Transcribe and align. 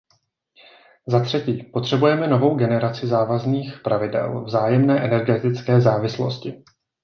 Za 1.07 1.19
třetí, 1.23 1.63
potřebujeme 1.73 2.27
novou 2.27 2.55
generaci 2.55 3.07
závazných 3.07 3.79
pravidel 3.83 4.41
vzájemné 4.43 5.03
energetické 5.05 5.81
závislosti. 5.81 6.63